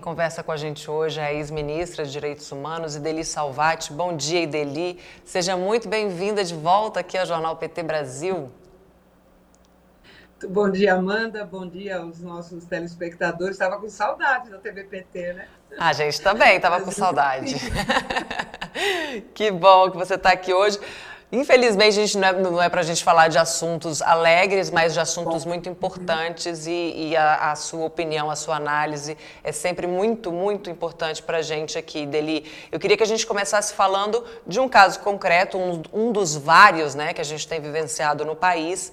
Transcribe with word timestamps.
Quem 0.00 0.04
conversa 0.06 0.42
com 0.42 0.50
a 0.50 0.56
gente 0.56 0.90
hoje 0.90 1.20
é 1.20 1.24
a 1.24 1.34
ex-ministra 1.34 2.06
de 2.06 2.10
Direitos 2.10 2.50
Humanos, 2.50 2.96
Ideli 2.96 3.22
Salvati. 3.22 3.92
Bom 3.92 4.16
dia, 4.16 4.40
Ideli. 4.40 4.98
Seja 5.26 5.58
muito 5.58 5.90
bem-vinda 5.90 6.42
de 6.42 6.54
volta 6.54 7.00
aqui 7.00 7.18
ao 7.18 7.26
Jornal 7.26 7.54
PT 7.56 7.82
Brasil. 7.82 8.50
Bom 10.48 10.70
dia, 10.70 10.94
Amanda. 10.94 11.44
Bom 11.44 11.68
dia 11.68 11.98
aos 11.98 12.18
nossos 12.22 12.64
telespectadores. 12.64 13.56
Estava 13.56 13.78
com 13.78 13.90
saudade 13.90 14.48
da 14.48 14.56
TV 14.56 14.84
PT, 14.84 15.34
né? 15.34 15.48
A 15.78 15.92
gente 15.92 16.18
também 16.22 16.56
estava 16.56 16.80
com 16.80 16.90
saudade. 16.90 17.56
que 19.34 19.50
bom 19.50 19.90
que 19.90 19.98
você 19.98 20.14
está 20.14 20.30
aqui 20.32 20.54
hoje. 20.54 20.80
Infelizmente, 21.32 21.94
gente 21.94 22.18
não 22.18 22.26
é, 22.26 22.32
não 22.32 22.62
é 22.62 22.68
para 22.68 22.80
a 22.80 22.84
gente 22.84 23.04
falar 23.04 23.28
de 23.28 23.38
assuntos 23.38 24.02
alegres, 24.02 24.68
mas 24.68 24.92
de 24.92 24.98
assuntos 24.98 25.44
muito 25.44 25.68
importantes 25.68 26.66
e, 26.66 26.92
e 26.96 27.16
a, 27.16 27.52
a, 27.52 27.56
sua 27.56 27.84
opinião, 27.84 28.28
a 28.28 28.34
sua 28.34 28.56
análise 28.56 29.16
é 29.44 29.52
sempre 29.52 29.86
muito, 29.86 30.32
muito 30.32 30.68
importante 30.68 31.22
para 31.22 31.38
a 31.38 31.42
gente 31.42 31.78
aqui, 31.78 32.04
Deli. 32.04 32.50
Eu 32.72 32.80
queria 32.80 32.96
que 32.96 33.02
a 33.04 33.06
gente 33.06 33.24
começasse 33.24 33.72
falando 33.74 34.24
de 34.44 34.58
um 34.58 34.68
caso 34.68 34.98
concreto, 35.00 35.56
um, 35.56 35.82
um 35.92 36.10
dos 36.10 36.34
vários 36.36 36.96
né, 36.96 37.14
que 37.14 37.20
a 37.20 37.24
gente 37.24 37.46
tem 37.46 37.60
vivenciado 37.60 38.24
no 38.24 38.34
país, 38.34 38.90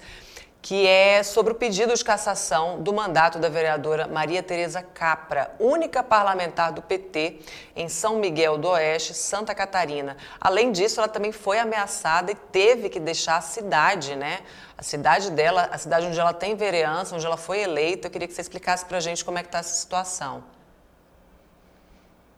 que 0.60 0.86
é 0.86 1.22
sobre 1.22 1.52
o 1.52 1.56
pedido 1.56 1.94
de 1.94 2.04
cassação 2.04 2.82
do 2.82 2.92
mandato 2.92 3.38
da 3.38 3.48
vereadora 3.48 4.08
Maria 4.08 4.42
Tereza 4.42 4.82
Capra, 4.82 5.54
única 5.58 6.02
parlamentar 6.02 6.72
do 6.72 6.82
PT 6.82 7.38
em 7.76 7.88
São 7.88 8.18
Miguel 8.18 8.58
do 8.58 8.68
Oeste, 8.68 9.14
Santa 9.14 9.54
Catarina. 9.54 10.16
Além 10.40 10.72
disso, 10.72 11.00
ela 11.00 11.08
também 11.08 11.32
foi 11.32 11.58
ameaçada 11.58 12.32
e 12.32 12.34
teve 12.34 12.88
que 12.88 12.98
deixar 12.98 13.36
a 13.36 13.40
cidade, 13.40 14.16
né? 14.16 14.40
A 14.76 14.82
cidade 14.82 15.30
dela, 15.30 15.68
a 15.70 15.78
cidade 15.78 16.06
onde 16.06 16.18
ela 16.18 16.32
tem 16.32 16.54
vereança, 16.56 17.14
onde 17.14 17.24
ela 17.24 17.36
foi 17.36 17.60
eleita. 17.60 18.08
Eu 18.08 18.10
queria 18.10 18.26
que 18.26 18.34
você 18.34 18.40
explicasse 18.40 18.84
para 18.84 18.98
a 18.98 19.00
gente 19.00 19.24
como 19.24 19.38
é 19.38 19.42
que 19.42 19.48
está 19.48 19.58
essa 19.58 19.74
situação. 19.74 20.42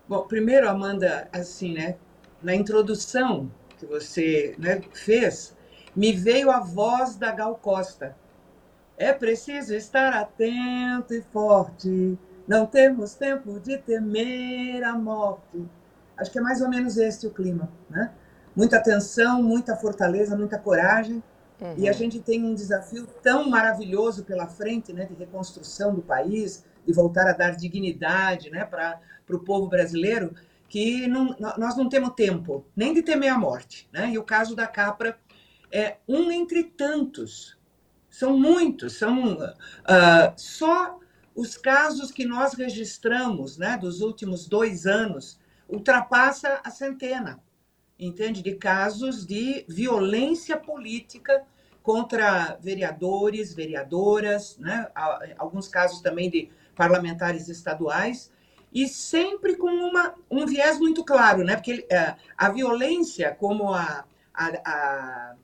Bom, 0.07 0.23
primeiro, 0.23 0.69
Amanda, 0.69 1.29
assim, 1.33 1.73
né? 1.73 1.97
Na 2.43 2.55
introdução 2.55 3.51
que 3.79 3.87
você 3.87 4.55
né, 4.59 4.81
fez, 4.93 5.55
me 5.95 6.13
veio 6.13 6.51
a 6.51 6.61
voz 6.61 7.17
da 7.17 7.33
Gal 7.33 7.55
Costa. 7.57 8.17
É 8.97 9.13
preciso 9.13 9.75
estar 9.75 10.13
atento 10.13 11.15
e 11.15 11.23
forte, 11.23 12.19
não 12.47 12.67
temos 12.67 13.15
tempo 13.15 13.61
de 13.61 13.79
temer 13.79 14.83
a 14.85 14.95
morte. 14.95 15.65
Acho 16.17 16.31
que 16.31 16.39
é 16.39 16.43
mais 16.43 16.61
ou 16.61 16.69
menos 16.69 16.97
este 16.97 17.27
o 17.27 17.31
clima, 17.31 17.71
né? 17.89 18.13
Muita 18.55 18.77
atenção, 18.77 19.43
muita 19.43 19.77
fortaleza, 19.77 20.37
muita 20.37 20.59
coragem. 20.59 21.23
Uhum. 21.61 21.75
E 21.77 21.89
a 21.89 21.93
gente 21.93 22.21
tem 22.21 22.45
um 22.45 22.55
desafio 22.55 23.07
tão 23.23 23.49
maravilhoso 23.49 24.25
pela 24.25 24.47
frente, 24.47 24.93
né, 24.93 25.05
de 25.05 25.15
reconstrução 25.15 25.95
do 25.95 26.03
país, 26.03 26.65
de 26.87 26.93
voltar 26.93 27.29
a 27.29 27.33
dar 27.33 27.55
dignidade, 27.55 28.51
né, 28.51 28.65
para 28.65 28.99
o 29.31 29.39
povo 29.39 29.69
brasileiro, 29.69 30.35
que 30.69 31.07
não, 31.07 31.37
nós 31.57 31.77
não 31.77 31.89
temos 31.89 32.15
tempo 32.15 32.65
nem 32.75 32.93
de 32.93 33.03
temer 33.03 33.33
a 33.33 33.39
morte, 33.39 33.89
né? 33.93 34.11
E 34.11 34.19
o 34.19 34.23
caso 34.23 34.55
da 34.55 34.67
Capra 34.67 35.19
é 35.71 35.99
um 36.07 36.31
entre 36.31 36.65
tantos. 36.65 37.59
São 38.09 38.39
muitos, 38.39 38.95
são 38.95 39.35
uh, 39.35 40.33
só 40.37 40.99
os 41.35 41.57
casos 41.57 42.11
que 42.11 42.25
nós 42.25 42.55
registramos 42.55 43.57
né, 43.57 43.79
dos 43.79 44.01
últimos 44.01 44.49
dois 44.49 44.87
anos 44.87 45.39
ultrapassa 45.69 46.61
a 46.65 46.71
centena, 46.71 47.41
entende? 47.99 48.43
De 48.43 48.57
casos 48.57 49.25
de 49.25 49.65
violência 49.69 50.57
política 50.57 51.45
contra 51.83 52.59
vereadores, 52.61 53.55
vereadoras, 53.55 54.59
né? 54.59 54.89
alguns 55.39 55.69
casos 55.69 56.01
também 56.01 56.29
de 56.29 56.51
parlamentares 56.75 57.49
estaduais, 57.49 58.31
e 58.73 58.87
sempre 58.87 59.57
com 59.57 59.69
uma, 59.69 60.15
um 60.31 60.47
viés 60.47 60.79
muito 60.79 61.05
claro, 61.05 61.43
né? 61.43 61.57
porque 61.57 61.87
uh, 61.91 62.17
a 62.37 62.51
violência, 62.51 63.35
como 63.35 63.73
a, 63.73 64.05
a, 64.35 64.47
a 64.65 65.37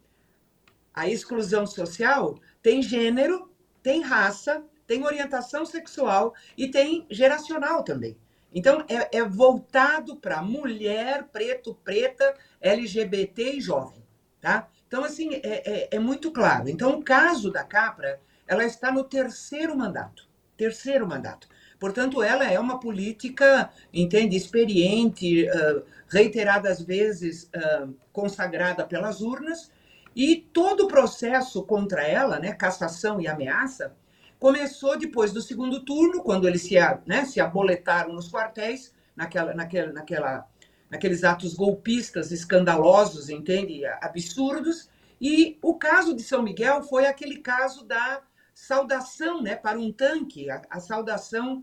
a 0.97 1.07
exclusão 1.07 1.67
social 1.67 2.41
tem 2.63 2.83
gênero, 2.83 3.53
tem 3.83 4.01
raça, 4.01 4.65
tem 4.87 5.05
orientação 5.05 5.67
sexual 5.67 6.35
e 6.57 6.69
tem 6.69 7.07
geracional 7.11 7.85
também. 7.85 8.17
Então, 8.55 8.83
é, 8.89 9.19
é 9.19 9.23
voltado 9.23 10.17
para 10.17 10.41
mulher, 10.41 11.25
preto, 11.31 11.75
preta, 11.85 12.35
LGBT 12.61 13.57
e 13.57 13.61
jovem, 13.61 14.03
tá? 14.41 14.69
Então, 14.89 15.05
assim, 15.05 15.35
é, 15.35 15.41
é, 15.43 15.89
é, 15.93 15.99
muito 15.99 16.31
claro. 16.31 16.69
Então, 16.69 16.99
o 16.99 17.05
caso 17.05 17.53
da 17.53 17.63
Capra, 17.63 18.19
ela 18.47 18.65
está 18.65 18.91
no 18.91 19.05
terceiro 19.05 19.77
mandato. 19.77 20.27
Terceiro 20.57 21.07
mandato. 21.07 21.49
Portanto, 21.79 22.23
ela 22.23 22.51
é 22.51 22.59
uma 22.59 22.81
política, 22.81 23.71
entende, 23.93 24.35
experiente, 24.37 25.47
uh, 25.47 25.83
reiteradas 26.09 26.81
vezes 26.81 27.51
uh, 27.55 27.95
consagrada 28.13 28.87
pelas 28.87 29.21
urnas, 29.21 29.71
e 30.17 30.37
todo 30.51 30.85
o 30.85 30.89
processo 30.89 31.63
contra 31.63 32.03
ela, 32.03 32.39
né, 32.39 32.55
cassação 32.55 33.21
e 33.21 33.29
ameaça, 33.29 33.95
começou 34.39 34.99
depois 34.99 35.31
do 35.31 35.43
segundo 35.43 35.85
turno, 35.85 36.23
quando 36.23 36.49
eles 36.49 36.63
se, 36.63 36.77
né, 37.05 37.27
se 37.27 37.39
aboletaram 37.39 38.15
nos 38.15 38.31
quartéis, 38.31 38.95
naquela, 39.15 39.53
naquela, 39.53 39.93
naquela, 39.93 40.49
naqueles 40.91 41.23
atos 41.23 41.53
golpistas 41.53 42.33
escandalosos, 42.33 43.29
entende? 43.29 43.85
Absurdos. 44.01 44.89
E 45.21 45.59
o 45.61 45.75
caso 45.75 46.15
de 46.15 46.23
São 46.23 46.43
Miguel 46.43 46.83
foi 46.83 47.07
aquele 47.07 47.39
caso 47.39 47.85
da 47.85 48.23
saudação 48.55 49.43
né, 49.43 49.55
para 49.55 49.79
um 49.79 49.93
tanque, 49.93 50.49
a, 50.51 50.63
a 50.71 50.81
saudação 50.81 51.63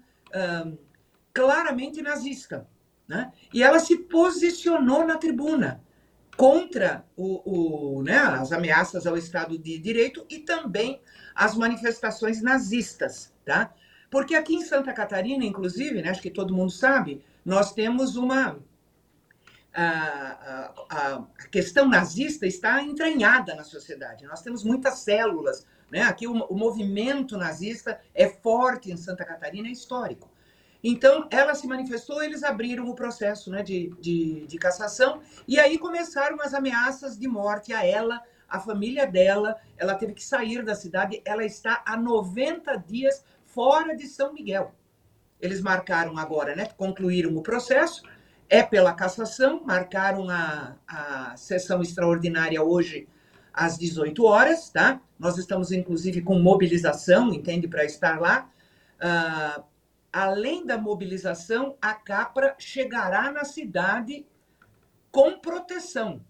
um, 0.66 0.78
claramente 1.34 2.04
nazista. 2.04 2.68
Né? 3.08 3.32
E 3.52 3.64
ela 3.64 3.80
se 3.80 3.98
posicionou 3.98 5.06
na 5.06 5.18
tribuna 5.18 5.84
contra 6.36 7.06
o, 7.16 7.98
o, 7.98 8.04
né, 8.04 8.18
as 8.18 8.52
ameaças 8.52 9.06
ao 9.06 9.18
Estado 9.18 9.58
de 9.58 9.78
Direito 9.78 10.26
e 10.30 10.40
também 10.40 11.02
as 11.36 11.56
manifestações 11.56 12.42
nazistas, 12.42 13.32
tá? 13.46 13.74
Porque 14.10 14.36
aqui 14.36 14.56
em 14.56 14.64
Santa 14.64 14.94
Catarina, 14.94 15.44
inclusive, 15.44 16.02
né, 16.02 16.10
acho 16.10 16.22
que 16.22 16.30
todo 16.30 16.54
mundo 16.54 16.72
sabe, 16.72 17.24
nós 17.44 17.74
temos 17.74 18.16
uma 18.16 18.60
a, 19.74 20.72
a, 20.90 21.16
a, 21.16 21.28
questão 21.50 21.90
nazista 21.90 22.46
está 22.46 22.82
entranhada 22.84 23.56
na 23.56 23.64
sociedade. 23.64 24.26
Nós 24.26 24.42
temos 24.42 24.64
muitas 24.64 25.00
células. 25.00 25.66
Né? 25.92 26.02
Aqui 26.02 26.28
o, 26.28 26.34
o 26.46 26.56
movimento 26.56 27.38
nazista 27.38 28.00
é 28.14 28.30
forte 28.30 28.92
em 28.92 28.98
Santa 28.98 29.26
Catarina, 29.26 29.68
é 29.68 29.72
histórico. 29.72 30.30
Então, 30.84 31.28
ela 31.32 31.56
se 31.56 31.66
manifestou, 31.66 32.22
eles 32.22 32.44
abriram 32.44 32.90
o 32.90 32.94
processo 32.96 33.50
né, 33.50 33.64
de, 33.64 33.90
de, 34.02 34.46
de 34.46 34.58
cassação, 34.58 35.22
e 35.48 35.58
aí 35.58 35.78
começaram 35.78 36.42
as 36.42 36.54
ameaças 36.54 37.18
de 37.18 37.26
morte 37.26 37.72
a 37.72 37.86
ela, 37.86 38.22
a 38.50 38.60
família 38.60 39.08
dela. 39.08 39.56
Ela 39.78 39.96
teve 39.96 40.14
que 40.14 40.24
sair 40.24 40.62
da 40.64 40.76
cidade, 40.76 41.22
ela 41.24 41.46
está 41.46 41.82
há 41.86 41.96
90 41.96 42.76
dias 42.76 43.24
fora 43.46 43.96
de 43.96 44.08
São 44.08 44.34
Miguel. 44.34 44.76
Eles 45.40 45.62
marcaram 45.62 46.18
agora, 46.18 46.54
né? 46.56 46.68
Concluíram 46.78 47.36
o 47.36 47.42
processo, 47.42 48.04
é 48.50 48.62
pela 48.62 48.94
cassação, 48.94 49.64
marcaram 49.64 50.30
a, 50.30 50.76
a 50.86 51.38
sessão 51.38 51.82
extraordinária 51.82 52.62
hoje 52.62 53.08
às 53.54 53.78
18 53.78 54.26
horas, 54.26 54.70
tá? 54.70 55.00
Nós 55.18 55.38
estamos, 55.38 55.72
inclusive, 55.72 56.22
com 56.22 56.40
mobilização, 56.40 57.34
entende, 57.34 57.68
para 57.68 57.86
estar 57.86 58.20
lá. 58.20 58.50
Uh, 59.00 59.64
além 60.14 60.64
da 60.64 60.78
mobilização, 60.78 61.76
a 61.82 61.96
Capra 61.96 62.56
chegará 62.60 63.32
na 63.32 63.44
cidade 63.44 64.26
com 65.12 65.40
proteção. 65.40 66.22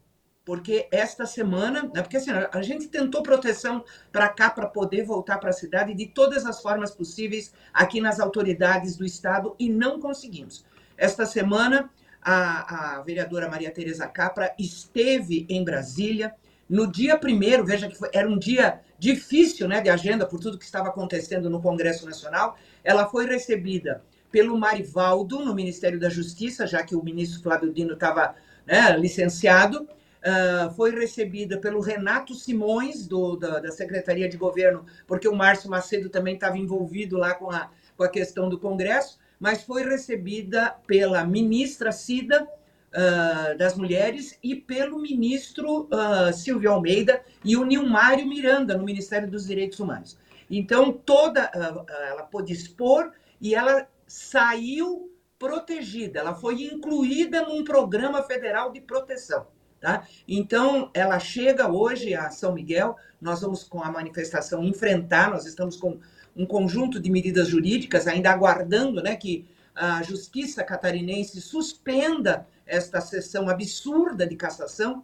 Porque 0.46 0.88
esta 0.92 1.26
semana, 1.26 1.84
né, 1.84 2.02
porque 2.02 2.18
assim, 2.18 2.32
a 2.32 2.62
gente 2.62 2.88
tentou 2.88 3.24
proteção 3.24 3.84
para 4.12 4.28
cá 4.30 4.50
para 4.50 4.68
poder 4.68 5.04
voltar 5.04 5.38
para 5.38 5.50
a 5.50 5.54
cidade 5.54 5.94
de 5.94 6.06
todas 6.06 6.46
as 6.46 6.62
formas 6.62 6.92
possíveis 6.92 7.54
aqui 7.74 8.02
nas 8.02 8.20
autoridades 8.20 8.98
do 8.98 9.06
estado 9.06 9.56
e 9.60 9.70
não 9.70 10.00
conseguimos. 10.00 10.66
Esta 10.98 11.26
semana 11.26 11.90
a, 12.22 12.98
a 12.98 13.02
vereadora 13.02 13.50
Maria 13.50 13.72
Tereza 13.72 14.08
Capra 14.08 14.54
esteve 14.58 15.46
em 15.50 15.64
Brasília, 15.64 16.34
no 16.70 16.92
dia 16.92 17.18
primeiro, 17.18 17.66
veja 17.66 17.88
que 17.88 17.96
foi, 17.96 18.10
era 18.14 18.28
um 18.28 18.38
dia 18.40 18.82
difícil 18.98 19.68
né, 19.68 19.82
de 19.82 19.90
agenda 19.90 20.26
por 20.26 20.40
tudo 20.40 20.58
que 20.58 20.66
estava 20.66 20.88
acontecendo 20.88 21.50
no 21.50 21.62
Congresso 21.62 22.06
Nacional. 22.06 22.58
Ela 22.84 23.08
foi 23.08 23.26
recebida 23.26 24.04
pelo 24.32 24.58
Marivaldo 24.58 25.40
no 25.46 25.54
Ministério 25.54 26.00
da 26.00 26.10
Justiça, 26.10 26.66
já 26.66 26.84
que 26.84 26.96
o 26.96 27.04
ministro 27.04 27.42
Flávio 27.42 27.72
Dino 27.72 27.94
estava 27.94 28.36
né, 28.66 28.98
licenciado. 28.98 29.88
Uh, 30.24 30.74
foi 30.74 30.92
recebida 30.92 31.58
pelo 31.58 31.82
Renato 31.82 32.34
Simões, 32.34 33.06
do, 33.06 33.36
da, 33.36 33.60
da, 33.60 33.72
Secretaria 33.72 34.30
de 34.30 34.38
Governo, 34.38 34.86
porque 35.06 35.28
o 35.28 35.36
Márcio 35.36 35.70
Macedo 35.70 36.10
também 36.10 36.36
estava 36.36 36.58
envolvido 36.58 37.18
lá 37.18 37.34
com 37.34 37.52
a, 37.52 37.70
com 37.98 38.04
a 38.04 38.08
questão 38.08 38.48
do 38.48 38.58
Congresso, 38.58 39.20
mas 39.38 39.64
foi 39.64 39.84
recebida 39.84 40.74
pela 40.88 41.26
ministra 41.26 41.92
Cida, 41.92 42.48
uh, 42.94 43.58
das 43.58 43.76
Mulheres 43.76 44.38
e 44.42 44.56
pelo 44.56 45.00
ministro 45.00 45.90
uh, 45.92 46.34
Silvio 46.34 46.72
Almeida 46.72 47.22
e 47.44 47.58
o 47.58 47.66
Nilmário 47.66 48.28
Miranda, 48.28 48.78
no 48.78 48.86
Ministério 48.86 49.30
dos 49.30 49.48
Direitos 49.48 49.80
Humanos. 49.80 50.18
Então, 50.50 50.92
toda 50.92 51.46
uh, 51.46 51.86
ela 52.08 52.24
pôde 52.24 52.54
expor 52.54 53.12
e 53.40 53.56
ela 53.56 53.88
saiu 54.08 55.12
protegida, 55.40 56.20
ela 56.20 56.34
foi 56.34 56.64
incluída 56.64 57.42
num 57.42 57.64
programa 57.64 58.24
federal 58.24 58.72
de 58.72 58.80
proteção. 58.80 59.48
Tá? 59.82 60.08
Então, 60.26 60.90
ela 60.94 61.20
chega 61.20 61.70
hoje 61.70 62.14
a 62.14 62.30
São 62.30 62.54
Miguel, 62.54 62.96
nós 63.20 63.42
vamos 63.42 63.66
com 63.66 63.84
a 63.84 63.92
manifestação 63.92 64.64
enfrentar, 64.64 65.30
nós 65.30 65.46
estamos 65.46 65.76
com 65.76 66.00
um 66.34 66.46
conjunto 66.46 67.00
de 67.00 67.12
medidas 67.12 67.50
jurídicas, 67.50 68.08
ainda 68.08 68.32
aguardando 68.32 69.04
né, 69.04 69.18
que 69.18 69.46
a 69.76 70.02
justiça 70.04 70.64
catarinense 70.64 71.42
suspenda 71.42 72.48
esta 72.66 73.02
sessão 73.02 73.50
absurda 73.50 74.26
de 74.26 74.36
cassação. 74.38 75.04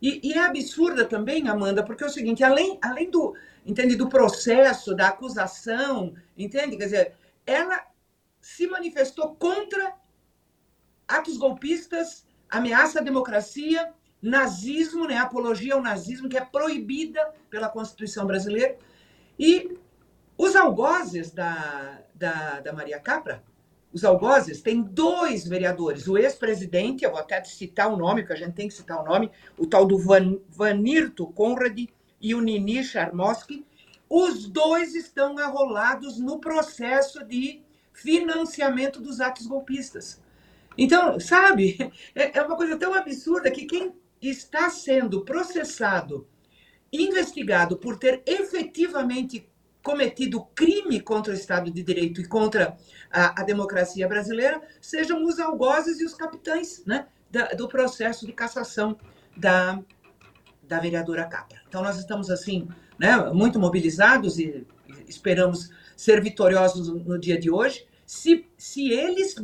E, 0.00 0.20
e, 0.22 0.34
é 0.34 0.40
absurda 0.40 1.04
também, 1.04 1.48
Amanda, 1.48 1.82
porque 1.82 2.04
é 2.04 2.06
o 2.06 2.10
seguinte, 2.10 2.44
além, 2.44 2.78
além 2.82 3.10
do, 3.10 3.34
entende, 3.68 3.94
do 3.94 4.08
processo, 4.08 4.94
da 4.94 5.08
acusação, 5.08 6.14
entende? 6.36 6.78
Quer 6.78 6.84
dizer, 6.84 7.14
ela 7.46 7.86
se 8.40 8.66
manifestou 8.66 9.36
contra 9.36 9.94
atos 11.06 11.36
golpistas, 11.36 12.26
ameaça 12.48 13.00
à 13.00 13.02
democracia, 13.02 13.92
nazismo, 14.22 15.06
né, 15.06 15.18
apologia 15.18 15.74
ao 15.74 15.82
nazismo, 15.82 16.30
que 16.30 16.38
é 16.38 16.44
proibida 16.44 17.20
pela 17.50 17.68
Constituição 17.68 18.26
brasileira. 18.26 18.76
E 19.38 19.76
os 20.38 20.56
algozes 20.56 21.30
da, 21.30 22.00
da, 22.14 22.60
da 22.60 22.72
Maria 22.72 22.98
Capra, 22.98 23.44
os 23.92 24.02
algozes, 24.02 24.62
tem 24.62 24.82
dois 24.82 25.46
vereadores, 25.46 26.08
o 26.08 26.16
ex-presidente, 26.16 27.04
eu 27.04 27.10
vou 27.10 27.20
até 27.20 27.42
citar 27.44 27.92
o 27.92 27.96
nome, 27.96 28.24
que 28.24 28.32
a 28.32 28.36
gente 28.36 28.54
tem 28.54 28.68
que 28.68 28.74
citar 28.74 29.00
o 29.00 29.04
nome, 29.04 29.30
o 29.58 29.66
tal 29.66 29.84
do 29.84 29.98
Van, 29.98 30.38
Vanirto 30.48 31.26
Conrad 31.26 31.78
e 32.20 32.34
o 32.34 32.40
Nini 32.40 32.82
Charmosky, 32.82 33.64
os 34.08 34.46
dois 34.48 34.94
estão 34.94 35.38
arrolados 35.38 36.18
no 36.18 36.38
processo 36.38 37.24
de 37.24 37.62
financiamento 37.92 39.00
dos 39.00 39.20
atos 39.20 39.46
golpistas. 39.46 40.20
Então, 40.76 41.18
sabe, 41.18 41.76
é, 42.14 42.38
é 42.38 42.42
uma 42.42 42.56
coisa 42.56 42.76
tão 42.76 42.94
absurda 42.94 43.50
que 43.50 43.66
quem 43.66 43.92
está 44.22 44.70
sendo 44.70 45.24
processado, 45.24 46.26
investigado 46.92 47.76
por 47.76 47.98
ter 47.98 48.22
efetivamente 48.24 49.48
cometido 49.82 50.44
crime 50.54 51.00
contra 51.00 51.32
o 51.32 51.36
Estado 51.36 51.70
de 51.70 51.82
Direito 51.82 52.20
e 52.20 52.26
contra 52.26 52.76
a, 53.10 53.40
a 53.40 53.44
democracia 53.44 54.08
brasileira 54.08 54.60
sejam 54.80 55.24
os 55.24 55.38
algozes 55.38 56.00
e 56.00 56.04
os 56.04 56.14
capitães 56.14 56.84
né, 56.84 57.06
da, 57.30 57.48
do 57.48 57.68
processo 57.68 58.26
de 58.26 58.32
cassação 58.32 58.98
da, 59.36 59.80
da 60.68 60.78
vereadora 60.78 61.24
Capra. 61.24 61.60
Então, 61.68 61.82
nós 61.82 61.98
estamos, 61.98 62.30
assim, 62.30 62.68
né, 62.98 63.16
muito 63.32 63.58
mobilizados 63.58 64.38
e 64.38 64.66
esperamos 65.08 65.70
ser 65.96 66.22
vitoriosos 66.22 66.88
no, 66.88 67.18
dia 67.18 67.38
de 67.40 67.50
hoje. 67.50 67.86
Se, 68.06 68.46
se 68.56 68.90
eles, 68.90 69.34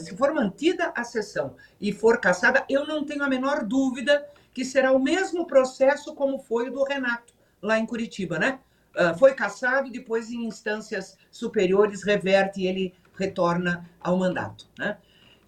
se 0.00 0.16
for 0.16 0.32
mantida 0.34 0.92
a 0.94 1.04
sessão 1.04 1.56
e 1.80 1.92
for 1.92 2.20
cassada, 2.20 2.64
eu 2.68 2.86
não 2.86 3.04
tenho 3.04 3.22
a 3.22 3.28
menor 3.28 3.64
dúvida 3.64 4.26
que 4.52 4.64
será 4.64 4.92
o 4.92 5.02
mesmo 5.02 5.46
processo 5.46 6.14
como 6.14 6.38
foi 6.38 6.68
o 6.68 6.72
do 6.72 6.84
Renato, 6.84 7.32
lá 7.60 7.78
em 7.78 7.86
Curitiba, 7.86 8.38
né? 8.38 8.60
Uh, 8.94 9.18
foi 9.18 9.34
cassado, 9.34 9.90
depois 9.90 10.30
em 10.30 10.44
instâncias 10.44 11.18
superiores 11.28 12.04
reverte 12.04 12.60
e 12.60 12.66
ele 12.68 12.94
retorna 13.16 13.90
ao 14.00 14.16
mandato, 14.16 14.68
né? 14.78 14.96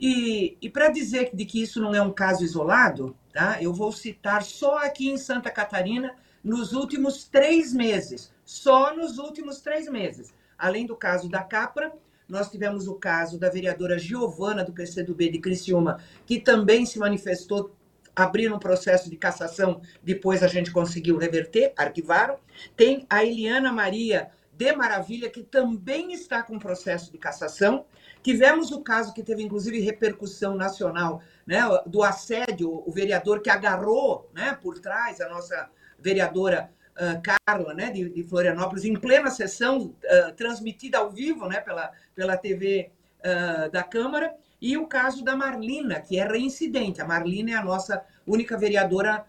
E, 0.00 0.58
e 0.60 0.68
para 0.68 0.88
dizer 0.88 1.30
de 1.32 1.44
que 1.44 1.62
isso 1.62 1.80
não 1.80 1.94
é 1.94 2.02
um 2.02 2.12
caso 2.12 2.44
isolado, 2.44 3.16
tá? 3.36 3.62
eu 3.62 3.70
vou 3.72 3.92
citar 3.92 4.42
só 4.42 4.78
aqui 4.78 5.10
em 5.10 5.18
Santa 5.18 5.50
Catarina, 5.50 6.14
nos 6.42 6.72
últimos 6.72 7.24
três 7.24 7.72
meses, 7.72 8.32
só 8.44 8.96
nos 8.96 9.18
últimos 9.18 9.60
três 9.60 9.88
meses. 9.88 10.32
Além 10.56 10.86
do 10.86 10.96
caso 10.96 11.28
da 11.28 11.42
Capra, 11.42 11.92
nós 12.26 12.50
tivemos 12.50 12.88
o 12.88 12.94
caso 12.94 13.38
da 13.38 13.50
vereadora 13.50 13.98
Giovana, 13.98 14.64
do 14.64 14.72
PCdoB 14.72 15.28
de 15.28 15.38
Criciúma, 15.38 16.00
que 16.24 16.40
também 16.40 16.86
se 16.86 16.98
manifestou, 16.98 17.76
abriram 18.14 18.56
um 18.56 18.60
processo 18.60 19.10
de 19.10 19.16
cassação, 19.16 19.82
depois 20.02 20.42
a 20.42 20.48
gente 20.48 20.70
conseguiu 20.72 21.18
reverter, 21.18 21.74
arquivaram. 21.76 22.38
Tem 22.74 23.06
a 23.10 23.22
Eliana 23.22 23.70
Maria 23.70 24.30
de 24.50 24.72
Maravilha, 24.72 25.28
que 25.28 25.42
também 25.42 26.14
está 26.14 26.42
com 26.42 26.58
processo 26.58 27.12
de 27.12 27.18
cassação. 27.18 27.84
Tivemos 28.26 28.72
o 28.72 28.80
caso 28.80 29.14
que 29.14 29.22
teve, 29.22 29.44
inclusive, 29.44 29.78
repercussão 29.78 30.56
nacional, 30.56 31.22
né, 31.46 31.60
do 31.86 32.02
assédio, 32.02 32.82
o 32.84 32.90
vereador 32.90 33.40
que 33.40 33.48
agarrou 33.48 34.28
né, 34.34 34.58
por 34.60 34.80
trás 34.80 35.20
a 35.20 35.28
nossa 35.28 35.70
vereadora 35.96 36.68
uh, 36.96 37.22
Carla, 37.22 37.72
né, 37.72 37.92
de, 37.92 38.08
de, 38.08 38.24
Florianópolis, 38.24 38.84
em 38.84 38.98
plena 38.98 39.30
sessão 39.30 39.94
uh, 40.02 40.32
transmitida 40.36 40.98
ao 40.98 41.08
vivo, 41.08 41.46
né, 41.46 41.60
pela, 41.60 41.92
pela 42.16 42.36
TV 42.36 42.90
uh, 43.20 43.70
da 43.70 43.84
Câmara, 43.84 44.34
e 44.60 44.76
o 44.76 44.88
caso 44.88 45.22
da 45.22 45.36
Marlina, 45.36 46.00
que 46.00 46.18
é 46.18 46.26
reincidente. 46.26 47.00
A 47.00 47.06
Marlina 47.06 47.52
é 47.52 47.54
a 47.54 47.64
nossa 47.64 48.04
única 48.26 48.58
vereadora 48.58 49.24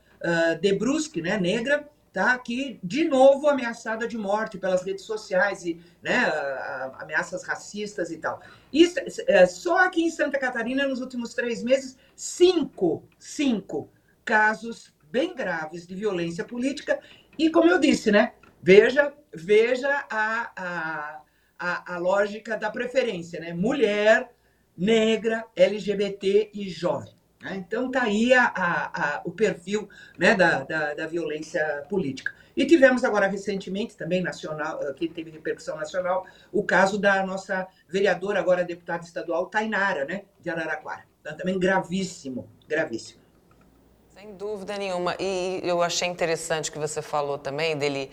de 0.60 0.74
Brusque, 0.74 1.22
né, 1.22 1.38
negra, 1.38 1.88
tá? 2.18 2.36
que, 2.40 2.80
de 2.84 3.04
novo, 3.04 3.48
ameaçada 3.48 4.08
de 4.08 4.18
morte 4.18 4.58
pelas 4.58 4.82
redes 4.82 5.06
sociais 5.06 5.64
e 5.64 5.80
né, 6.02 6.18
ameaças 6.98 7.44
racistas 7.44 8.10
e 8.10 8.18
tal. 8.18 8.42
Isso, 8.74 8.98
é, 9.28 9.46
só 9.46 9.86
aqui 9.86 10.04
em 10.04 10.10
Santa 10.10 10.40
Catarina, 10.40 10.88
nos 10.88 11.00
últimos 11.00 11.36
três 11.36 11.62
meses, 11.62 11.96
cinco, 12.16 13.08
cinco 13.20 13.92
casos 14.26 14.92
bem 15.12 15.36
graves 15.36 15.86
de 15.86 15.94
violência 15.94 16.44
política 16.44 17.00
e 17.38 17.52
como 17.52 17.70
eu 17.70 17.78
disse, 17.78 18.12
né? 18.12 18.34
Veja, 18.64 19.14
veja 19.32 20.04
a, 20.10 20.52
a, 20.56 21.22
a, 21.60 21.94
a 21.94 21.98
lógica 22.00 22.58
da 22.58 22.72
preferência, 22.72 23.40
né? 23.40 23.54
Mulher, 23.54 24.32
negra, 24.76 25.46
LGBT 25.56 26.50
e 26.52 26.68
jovem. 26.68 27.14
Né? 27.48 27.64
Então 27.66 27.90
tá 27.90 28.04
aí 28.04 28.34
a, 28.34 28.44
a, 28.44 29.18
a, 29.18 29.22
o 29.24 29.32
perfil 29.32 29.88
né, 30.18 30.36
da, 30.36 30.64
da, 30.64 30.94
da, 30.94 31.08
violência 31.08 31.86
política. 31.90 32.34
E 32.56 32.66
tivemos 32.66 33.04
agora 33.04 33.28
recentemente, 33.28 33.96
também 33.96 34.22
nacional, 34.22 34.82
eh, 34.84 34.94
que 34.94 35.08
teve 35.08 35.32
repercussão 35.32 35.78
nacional, 35.78 36.26
o 36.52 36.64
caso 36.64 36.98
da 36.98 37.26
nossa 37.26 37.68
vereadora, 37.88 38.40
agora 38.40 38.66
deputada 38.66 39.04
estadual, 39.04 39.46
Tainara, 39.46 40.06
né, 40.06 40.24
de 40.42 40.50
Araraquara. 40.50 41.06
Então, 41.22 41.38
também 41.38 41.58
gravíssimo, 41.58 42.50
gravíssimo. 42.68 43.22
Sem 44.10 44.36
dúvida 44.36 44.76
nenhuma. 44.78 45.16
E 45.20 45.62
eu 45.64 45.82
achei 45.82 46.08
interessante 46.08 46.72
que 46.72 46.80
você 46.80 47.02
falou 47.02 47.38
também 47.38 47.78
dele 47.78 48.10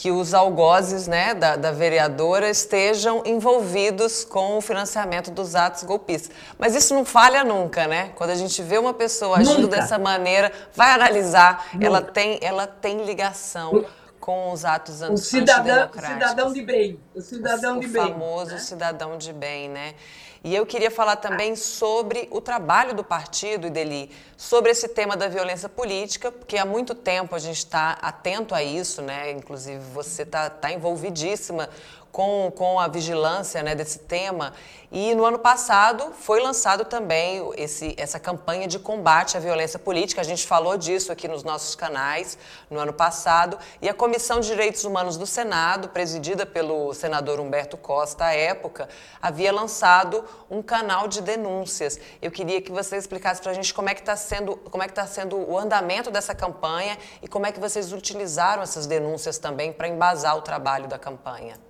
que 0.00 0.10
os 0.10 0.32
algozes 0.32 1.06
né, 1.06 1.34
da, 1.34 1.56
da, 1.56 1.70
vereadora 1.72 2.48
estejam 2.48 3.22
envolvidos 3.26 4.24
com 4.24 4.56
o 4.56 4.60
financiamento 4.62 5.30
dos 5.30 5.54
atos 5.54 5.82
golpistas. 5.82 6.34
Mas 6.58 6.74
isso 6.74 6.94
não 6.94 7.04
falha 7.04 7.44
nunca, 7.44 7.86
né? 7.86 8.10
Quando 8.14 8.30
a 8.30 8.34
gente 8.34 8.62
vê 8.62 8.78
uma 8.78 8.94
pessoa 8.94 9.36
agindo 9.36 9.60
nunca. 9.60 9.76
dessa 9.76 9.98
maneira, 9.98 10.50
vai 10.74 10.92
analisar, 10.92 11.66
ela 11.78 12.00
tem, 12.00 12.38
ela 12.40 12.66
tem 12.66 13.04
ligação 13.04 13.84
com 14.20 14.52
os 14.52 14.64
atos 14.64 15.00
o 15.00 15.16
cidadão, 15.16 15.88
o 15.88 16.00
cidadão 16.00 16.52
de 16.52 16.62
bem. 16.62 17.00
O 17.14 17.20
cidadão 17.20 17.78
o, 17.78 17.80
de 17.80 17.86
o 17.86 17.90
bem. 17.90 18.02
O 18.02 18.08
famoso 18.08 18.52
né? 18.52 18.58
cidadão 18.58 19.16
de 19.16 19.32
bem, 19.32 19.68
né? 19.68 19.94
E 20.42 20.54
eu 20.54 20.64
queria 20.64 20.90
falar 20.90 21.16
também 21.16 21.54
sobre 21.54 22.26
o 22.30 22.40
trabalho 22.40 22.94
do 22.94 23.04
partido, 23.04 23.66
Ideli, 23.66 24.10
sobre 24.38 24.70
esse 24.70 24.88
tema 24.88 25.14
da 25.14 25.28
violência 25.28 25.68
política, 25.68 26.32
porque 26.32 26.56
há 26.56 26.64
muito 26.64 26.94
tempo 26.94 27.34
a 27.34 27.38
gente 27.38 27.58
está 27.58 27.98
atento 28.00 28.54
a 28.54 28.62
isso, 28.62 29.02
né? 29.02 29.32
Inclusive 29.32 29.78
você 29.92 30.22
está 30.22 30.48
tá 30.48 30.72
envolvidíssima 30.72 31.68
com, 32.12 32.52
com 32.56 32.78
a 32.78 32.88
vigilância 32.88 33.62
né, 33.62 33.74
desse 33.74 34.00
tema. 34.00 34.52
E 34.92 35.14
no 35.14 35.24
ano 35.24 35.38
passado 35.38 36.12
foi 36.18 36.40
lançado 36.40 36.84
também 36.84 37.48
esse, 37.56 37.94
essa 37.96 38.18
campanha 38.18 38.66
de 38.66 38.76
combate 38.76 39.36
à 39.36 39.40
violência 39.40 39.78
política. 39.78 40.20
A 40.20 40.24
gente 40.24 40.44
falou 40.44 40.76
disso 40.76 41.12
aqui 41.12 41.28
nos 41.28 41.44
nossos 41.44 41.76
canais 41.76 42.36
no 42.68 42.76
ano 42.76 42.92
passado. 42.92 43.56
E 43.80 43.88
a 43.88 43.94
Comissão 43.94 44.40
de 44.40 44.48
Direitos 44.48 44.82
Humanos 44.82 45.16
do 45.16 45.26
Senado, 45.26 45.90
presidida 45.90 46.44
pelo 46.44 46.92
senador 46.92 47.38
Humberto 47.38 47.76
Costa 47.76 48.24
à 48.24 48.34
época, 48.34 48.88
havia 49.22 49.52
lançado 49.52 50.24
um 50.50 50.60
canal 50.60 51.06
de 51.06 51.22
denúncias. 51.22 52.00
Eu 52.20 52.32
queria 52.32 52.60
que 52.60 52.72
você 52.72 52.96
explicasse 52.96 53.40
para 53.40 53.52
a 53.52 53.54
gente 53.54 53.72
como 53.72 53.88
é 53.88 53.94
que 53.94 54.00
está 54.00 54.16
sendo, 54.16 54.56
como 54.56 54.82
é 54.82 54.88
que 54.88 54.92
tá 54.92 55.06
sendo 55.06 55.36
o 55.36 55.56
andamento 55.56 56.10
dessa 56.10 56.34
campanha 56.34 56.98
e 57.22 57.28
como 57.28 57.46
é 57.46 57.52
que 57.52 57.60
vocês 57.60 57.92
utilizaram 57.92 58.60
essas 58.60 58.88
denúncias 58.88 59.38
também 59.38 59.72
para 59.72 59.86
embasar 59.86 60.36
o 60.36 60.42
trabalho 60.42 60.88
da 60.88 60.98
campanha. 60.98 61.69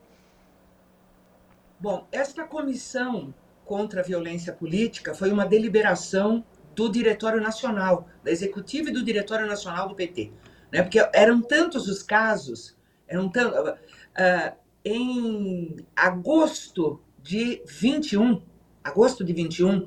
Bom, 1.80 2.06
esta 2.12 2.44
comissão 2.44 3.32
contra 3.64 4.00
a 4.02 4.04
violência 4.04 4.52
política 4.52 5.14
foi 5.14 5.32
uma 5.32 5.46
deliberação 5.46 6.44
do 6.74 6.90
Diretório 6.90 7.40
Nacional, 7.40 8.06
da 8.22 8.30
Executiva 8.30 8.90
e 8.90 8.92
do 8.92 9.02
Diretório 9.02 9.46
Nacional 9.46 9.88
do 9.88 9.94
PT. 9.94 10.30
Né? 10.70 10.82
Porque 10.82 10.98
eram 11.14 11.40
tantos 11.40 11.88
os 11.88 12.02
casos, 12.02 12.76
eram 13.08 13.30
tantos. 13.30 13.58
Uh, 13.58 13.72
uh, 13.72 14.60
em 14.84 15.76
agosto 15.96 17.02
de 17.22 17.62
21, 17.66 18.42
agosto 18.82 19.24
de 19.24 19.32
21, 19.32 19.86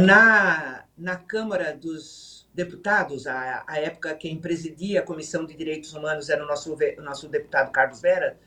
na, 0.00 0.84
na 0.96 1.16
Câmara 1.16 1.76
dos 1.76 2.48
Deputados, 2.54 3.26
a, 3.26 3.64
a 3.66 3.78
época 3.78 4.14
quem 4.14 4.38
presidia 4.38 5.00
a 5.00 5.02
Comissão 5.02 5.46
de 5.46 5.56
Direitos 5.56 5.94
Humanos 5.94 6.28
era 6.28 6.44
o 6.44 6.46
nosso, 6.46 6.74
o 6.74 7.02
nosso 7.02 7.28
deputado 7.28 7.72
Carlos 7.72 8.00
Vera, 8.00 8.38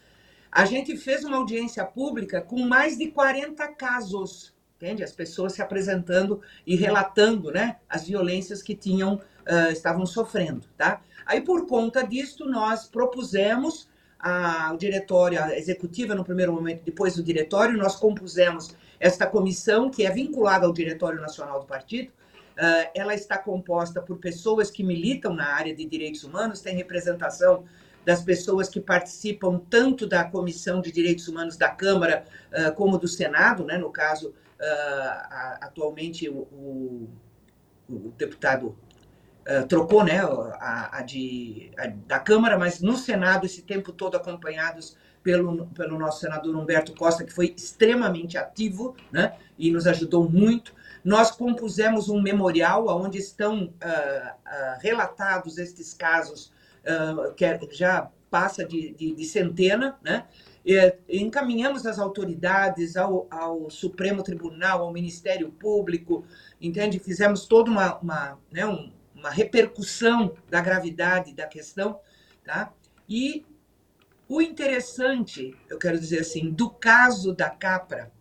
a 0.56 0.64
gente 0.64 0.96
fez 0.96 1.26
uma 1.26 1.36
audiência 1.36 1.84
pública 1.84 2.42
com 2.42 2.60
mais 2.66 2.98
de 2.98 3.12
40 3.12 3.68
casos 3.74 4.56
entende? 4.78 5.04
As 5.04 5.12
pessoas 5.12 5.54
se 5.54 5.62
apresentando 5.62 6.42
e 6.66 6.76
relatando, 6.76 7.52
né, 7.52 7.78
as 7.90 8.06
violências 8.06 8.62
que 8.62 8.76
tinham, 8.76 9.16
uh, 9.16 9.72
estavam 9.72 10.06
sofrendo, 10.06 10.68
tá? 10.78 11.02
Aí, 11.26 11.42
por 11.42 11.66
conta 11.66 12.04
disto, 12.04 12.46
nós 12.46 12.86
propusemos 12.86 13.90
ao 14.20 14.78
diretório, 14.78 15.42
a 15.42 15.58
executiva 15.58 16.14
no 16.14 16.24
primeiro 16.24 16.52
momento, 16.52 16.84
depois 16.84 17.16
do 17.16 17.24
diretório, 17.24 17.78
nós 17.78 17.96
compusemos 17.96 18.76
esta 19.00 19.26
comissão, 19.26 19.90
que 19.90 20.06
é 20.06 20.12
vinculada 20.12 20.66
ao 20.66 20.74
Diretório 20.74 21.22
Nacional 21.22 21.60
do 21.60 21.66
Partido, 21.66 22.12
Uh, 22.56 22.88
ela 22.96 23.14
está 23.14 23.38
composta 23.38 24.02
por 24.02 24.16
pessoas 24.18 24.72
que 24.72 24.82
militam 24.82 25.34
na 25.34 25.46
área 25.46 25.76
de 25.76 25.84
direitos 25.84 26.24
humanos, 26.24 26.62
tem 26.62 26.74
representação 26.74 27.66
das 28.06 28.22
pessoas 28.22 28.70
que 28.70 28.80
participam 28.80 29.60
tanto 29.70 30.08
da 30.08 30.24
Comissão 30.24 30.82
de 30.82 30.92
Direitos 30.92 31.28
Humanos 31.28 31.58
da 31.58 31.70
Câmara 31.70 32.26
uh, 32.52 32.74
como 32.76 32.98
do 32.98 33.08
Senado, 33.08 33.66
né? 33.66 33.78
no 33.78 33.90
caso, 33.90 34.30
uh, 34.30 35.58
atualmente 35.62 36.30
o, 36.30 36.40
o, 36.52 37.10
o 37.90 38.14
deputado 38.18 38.78
trocou 39.70 40.04
né, 40.04 40.22
a, 40.60 40.98
a 40.98 41.02
de, 41.04 41.70
a 41.78 41.86
da 41.86 42.18
Câmara, 42.18 42.58
mas 42.58 42.82
no 42.82 42.98
Senado, 42.98 43.46
esse 43.46 43.62
tempo 43.62 43.92
todo 43.92 44.16
acompanhados 44.18 44.98
pelo, 45.26 45.66
pelo 45.70 45.98
nosso 45.98 46.20
senador 46.20 46.56
Humberto 46.56 46.94
Costa, 46.94 47.24
que 47.24 47.34
foi 47.34 47.52
extremamente 47.58 48.38
ativo 48.38 48.96
né, 49.12 49.36
e 49.58 49.72
nos 49.72 49.88
ajudou 49.88 50.30
muito. 50.30 50.72
Nós 51.04 51.32
compusemos 51.32 52.10
um 52.10 52.22
memorial 52.22 52.88
onde 52.88 53.18
estão 53.18 53.64
uh, 53.64 53.68
uh, 53.68 54.80
relatados 54.80 55.58
estes 55.58 55.96
casos, 55.96 56.54
uh, 56.86 57.34
que 57.34 57.46
é, 57.46 57.60
já 57.72 58.12
passa 58.30 58.66
de, 58.66 58.94
de, 58.94 59.14
de 59.14 59.26
centena, 59.26 59.98
né? 60.04 60.26
E, 60.66 60.96
encaminhamos 61.08 61.86
as 61.86 62.00
autoridades 62.00 62.98
ao, 62.98 63.28
ao, 63.30 63.70
Supremo 63.70 64.24
Tribunal, 64.24 64.82
ao 64.82 64.92
Ministério 64.92 65.52
Público, 65.52 66.26
entende? 66.60 67.00
Fizemos 67.00 67.46
toda 67.46 67.70
uma, 67.70 67.98
uma, 68.00 68.40
né, 68.52 68.66
um, 68.66 68.92
uma 69.14 69.30
repercussão 69.30 70.36
da 70.50 70.60
gravidade 70.62 71.34
da 71.34 71.48
questão, 71.48 72.00
tá? 72.44 72.74
E 73.08 73.46
o 74.28 74.42
interessante, 74.42 75.56
eu 75.70 75.78
quero 75.78 76.00
dizer 76.00 76.22
assim, 76.22 76.50
do 76.50 76.70
caso 76.70 77.34
da 77.34 77.50
Capra, 77.50 78.12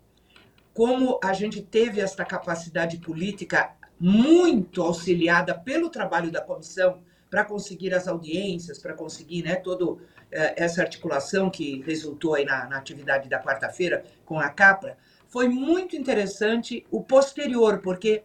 como 0.75 1.18
a 1.25 1.33
gente 1.33 1.62
teve 1.62 2.00
esta 2.00 2.25
capacidade 2.25 2.99
política 2.99 3.75
muito 3.99 4.83
auxiliada 4.83 5.54
pelo 5.54 5.88
trabalho 5.88 6.30
da 6.30 6.40
comissão 6.42 7.00
para 7.34 7.44
conseguir 7.44 7.92
as 7.92 8.06
audiências, 8.06 8.78
para 8.78 8.94
conseguir 8.94 9.42
né, 9.42 9.56
toda 9.56 10.00
eh, 10.30 10.54
essa 10.56 10.80
articulação 10.80 11.50
que 11.50 11.82
resultou 11.82 12.36
aí 12.36 12.44
na, 12.44 12.68
na 12.68 12.78
atividade 12.78 13.28
da 13.28 13.42
quarta-feira 13.42 14.04
com 14.24 14.38
a 14.38 14.48
CAPRA, 14.48 14.96
foi 15.26 15.48
muito 15.48 15.96
interessante 15.96 16.86
o 16.92 17.02
posterior, 17.02 17.80
porque 17.80 18.22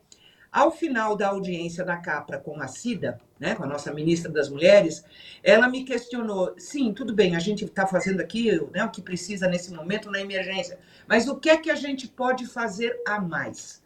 ao 0.52 0.70
final 0.70 1.16
da 1.16 1.30
audiência 1.30 1.84
da 1.84 1.98
CAPRA 1.98 2.38
com 2.38 2.62
a 2.62 2.68
CIDA, 2.68 3.20
né, 3.40 3.56
com 3.56 3.64
a 3.64 3.68
nossa 3.68 3.92
ministra 3.92 4.32
das 4.32 4.48
Mulheres, 4.48 5.04
ela 5.42 5.68
me 5.68 5.84
questionou: 5.84 6.54
sim, 6.56 6.94
tudo 6.94 7.12
bem, 7.12 7.36
a 7.36 7.40
gente 7.40 7.66
está 7.66 7.88
fazendo 7.88 8.22
aqui 8.22 8.52
né, 8.72 8.84
o 8.84 8.92
que 8.92 9.02
precisa 9.02 9.48
nesse 9.48 9.74
momento 9.74 10.12
na 10.12 10.22
emergência, 10.22 10.78
mas 11.08 11.28
o 11.28 11.36
que 11.36 11.50
é 11.50 11.58
que 11.58 11.72
a 11.72 11.76
gente 11.76 12.08
pode 12.08 12.46
fazer 12.46 12.96
a 13.08 13.20
mais? 13.20 13.82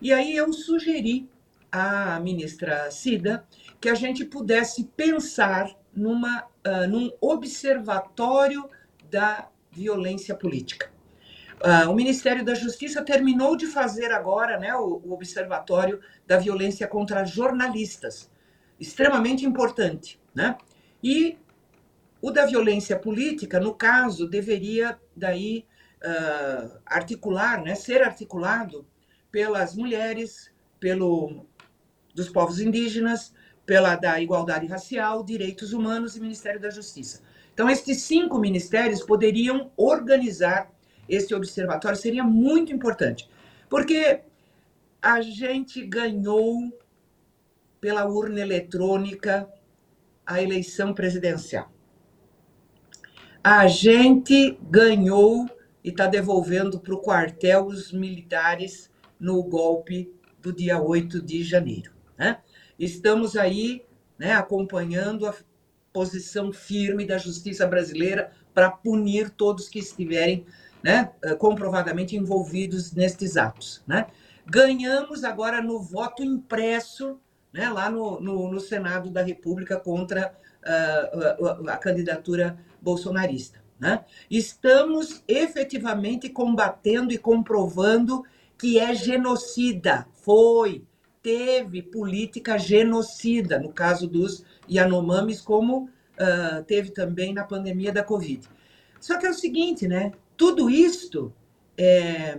E 0.00 0.14
aí 0.14 0.34
eu 0.34 0.50
sugeri 0.50 1.28
à 1.72 2.20
ministra 2.20 2.90
Cida 2.90 3.44
que 3.80 3.88
a 3.88 3.94
gente 3.94 4.24
pudesse 4.26 4.84
pensar 4.84 5.74
numa, 5.96 6.44
uh, 6.66 6.86
num 6.86 7.10
observatório 7.20 8.68
da 9.10 9.48
violência 9.70 10.34
política. 10.34 10.92
Uh, 11.62 11.90
o 11.90 11.94
Ministério 11.94 12.44
da 12.44 12.54
Justiça 12.54 13.02
terminou 13.02 13.56
de 13.56 13.66
fazer 13.66 14.12
agora 14.12 14.58
né, 14.58 14.74
o, 14.74 15.00
o 15.04 15.12
Observatório 15.12 16.00
da 16.26 16.36
Violência 16.36 16.86
contra 16.86 17.24
Jornalistas, 17.24 18.30
extremamente 18.78 19.46
importante. 19.46 20.20
Né? 20.34 20.56
E 21.02 21.38
o 22.20 22.30
da 22.30 22.46
violência 22.46 22.98
política, 22.98 23.58
no 23.58 23.74
caso, 23.74 24.28
deveria 24.28 24.98
daí 25.14 25.64
uh, 26.04 26.78
articular, 26.86 27.62
né, 27.62 27.74
ser 27.74 28.02
articulado 28.02 28.86
pelas 29.30 29.74
mulheres, 29.74 30.52
pelo 30.78 31.46
dos 32.14 32.28
povos 32.28 32.60
indígenas, 32.60 33.32
pela 33.64 33.96
da 33.96 34.20
igualdade 34.20 34.66
racial, 34.66 35.22
direitos 35.22 35.72
humanos 35.72 36.16
e 36.16 36.20
Ministério 36.20 36.60
da 36.60 36.70
Justiça. 36.70 37.22
Então, 37.54 37.68
estes 37.68 38.02
cinco 38.02 38.38
ministérios 38.38 39.02
poderiam 39.02 39.70
organizar 39.76 40.70
esse 41.08 41.34
observatório 41.34 41.96
seria 41.96 42.24
muito 42.24 42.72
importante, 42.72 43.28
porque 43.68 44.20
a 45.00 45.20
gente 45.20 45.84
ganhou 45.84 46.72
pela 47.80 48.06
urna 48.06 48.40
eletrônica 48.40 49.48
a 50.24 50.40
eleição 50.40 50.94
presidencial. 50.94 51.70
A 53.42 53.66
gente 53.66 54.56
ganhou 54.62 55.50
e 55.82 55.88
está 55.88 56.06
devolvendo 56.06 56.78
para 56.78 56.94
o 56.94 57.00
quartel 57.00 57.66
os 57.66 57.92
militares 57.92 58.88
no 59.18 59.42
golpe 59.42 60.14
do 60.40 60.52
dia 60.52 60.80
8 60.80 61.20
de 61.20 61.42
janeiro. 61.42 61.92
Né? 62.18 62.38
Estamos 62.78 63.36
aí 63.36 63.84
né, 64.18 64.32
acompanhando 64.32 65.26
a 65.26 65.34
posição 65.92 66.52
firme 66.52 67.06
da 67.06 67.18
justiça 67.18 67.66
brasileira 67.66 68.32
para 68.54 68.70
punir 68.70 69.30
todos 69.30 69.68
que 69.68 69.78
estiverem 69.78 70.46
né, 70.82 71.10
eh, 71.22 71.34
comprovadamente 71.34 72.16
envolvidos 72.16 72.92
nestes 72.92 73.36
atos. 73.36 73.82
Né? 73.86 74.06
Ganhamos 74.46 75.22
agora 75.24 75.62
no 75.62 75.80
voto 75.80 76.24
impresso, 76.24 77.20
né, 77.52 77.68
lá 77.70 77.90
no, 77.90 78.20
no, 78.20 78.50
no 78.50 78.60
Senado 78.60 79.10
da 79.10 79.22
República 79.22 79.78
contra 79.78 80.34
uh, 80.62 81.68
a, 81.68 81.74
a, 81.74 81.76
candidatura 81.76 82.58
bolsonarista. 82.80 83.62
Né? 83.78 84.04
Estamos 84.30 85.22
efetivamente 85.28 86.28
combatendo 86.28 87.12
e 87.12 87.18
comprovando 87.18 88.24
que 88.58 88.78
é 88.78 88.94
genocida. 88.94 90.06
Foi, 90.12 90.84
teve 91.22 91.82
política 91.82 92.58
genocida, 92.58 93.58
no 93.58 93.72
caso 93.72 94.06
dos 94.06 94.44
Yanomamis, 94.70 95.40
como 95.40 95.84
uh, 95.84 96.64
teve 96.66 96.90
também 96.90 97.32
na 97.32 97.44
pandemia 97.44 97.92
da 97.92 98.02
Covid. 98.02 98.48
Só 99.00 99.18
que 99.18 99.26
é 99.26 99.30
o 99.30 99.34
seguinte, 99.34 99.86
né? 99.86 100.12
Tudo 100.36 100.68
isto 100.68 101.32
é, 101.76 102.38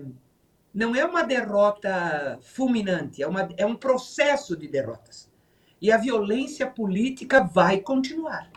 não 0.74 0.96
é 0.96 1.06
uma 1.06 1.24
derrota 1.24 2.40
fulminante, 2.42 3.22
é, 3.22 3.28
uma, 3.28 3.50
é 3.58 3.66
um 3.66 3.76
processo 3.76 4.56
de 4.56 4.68
derrotas. 4.68 5.30
E 5.82 5.92
a 5.92 5.98
violência 5.98 6.66
política 6.66 7.44
vai 7.44 7.80
continuar. 7.80 8.50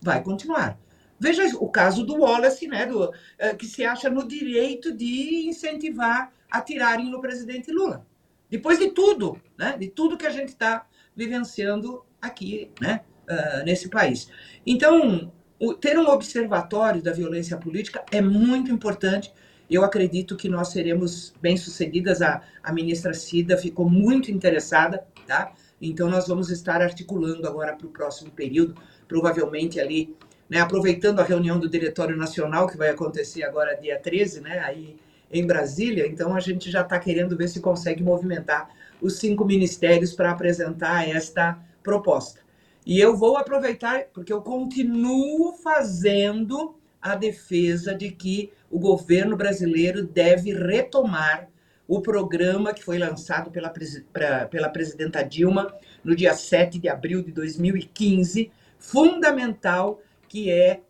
Vai 0.00 0.22
continuar. 0.22 0.78
Veja 1.18 1.44
o 1.58 1.68
caso 1.68 2.04
do 2.04 2.16
Wallace, 2.16 2.66
né, 2.66 2.86
do, 2.86 3.12
é, 3.38 3.54
que 3.54 3.66
se 3.66 3.84
acha 3.84 4.10
no 4.10 4.26
direito 4.26 4.92
de 4.92 5.46
incentivar 5.48 6.32
atirarem 6.50 7.10
no 7.10 7.20
presidente 7.20 7.72
Lula. 7.72 8.06
Depois 8.54 8.78
de 8.78 8.92
tudo, 8.92 9.36
né, 9.58 9.76
de 9.76 9.88
tudo 9.88 10.16
que 10.16 10.24
a 10.24 10.30
gente 10.30 10.50
está 10.50 10.86
vivenciando 11.16 12.04
aqui, 12.22 12.70
né, 12.80 13.00
uh, 13.28 13.64
nesse 13.64 13.88
país. 13.88 14.28
Então, 14.64 15.32
o, 15.58 15.74
ter 15.74 15.98
um 15.98 16.06
observatório 16.06 17.02
da 17.02 17.12
violência 17.12 17.56
política 17.56 18.04
é 18.12 18.20
muito 18.20 18.70
importante. 18.70 19.32
Eu 19.68 19.82
acredito 19.82 20.36
que 20.36 20.48
nós 20.48 20.68
seremos 20.68 21.34
bem-sucedidas. 21.42 22.22
A, 22.22 22.42
a 22.62 22.72
ministra 22.72 23.12
Cida 23.12 23.58
ficou 23.58 23.90
muito 23.90 24.30
interessada, 24.30 25.04
tá? 25.26 25.52
Então, 25.82 26.08
nós 26.08 26.28
vamos 26.28 26.48
estar 26.48 26.80
articulando 26.80 27.48
agora 27.48 27.74
para 27.74 27.88
o 27.88 27.90
próximo 27.90 28.30
período, 28.30 28.76
provavelmente 29.08 29.80
ali, 29.80 30.16
né, 30.48 30.60
aproveitando 30.60 31.18
a 31.18 31.24
reunião 31.24 31.58
do 31.58 31.68
Diretório 31.68 32.16
Nacional, 32.16 32.68
que 32.68 32.76
vai 32.76 32.90
acontecer 32.90 33.42
agora 33.42 33.74
dia 33.74 33.98
13, 33.98 34.42
né, 34.42 34.60
aí 34.60 34.94
em 35.34 35.46
Brasília. 35.46 36.06
Então, 36.06 36.34
a 36.34 36.40
gente 36.40 36.70
já 36.70 36.82
está 36.82 36.98
querendo 36.98 37.36
ver 37.36 37.48
se 37.48 37.60
consegue 37.60 38.02
movimentar 38.02 38.68
os 39.00 39.18
cinco 39.18 39.44
ministérios 39.44 40.12
para 40.12 40.30
apresentar 40.30 41.08
esta 41.08 41.58
proposta. 41.82 42.40
E 42.86 43.00
eu 43.00 43.16
vou 43.16 43.36
aproveitar, 43.36 44.04
porque 44.12 44.32
eu 44.32 44.42
continuo 44.42 45.54
fazendo 45.62 46.76
a 47.00 47.14
defesa 47.14 47.94
de 47.94 48.10
que 48.10 48.50
o 48.70 48.78
governo 48.78 49.36
brasileiro 49.36 50.06
deve 50.06 50.52
retomar 50.52 51.48
o 51.86 52.00
programa 52.00 52.72
que 52.72 52.82
foi 52.82 52.98
lançado 52.98 53.50
pela, 53.50 53.72
pra, 54.12 54.46
pela 54.46 54.68
presidenta 54.68 55.22
Dilma 55.22 55.74
no 56.02 56.16
dia 56.16 56.34
7 56.34 56.78
de 56.78 56.88
abril 56.88 57.22
de 57.22 57.30
2015, 57.30 58.50
fundamental, 58.78 60.00
que 60.28 60.50
é 60.50 60.80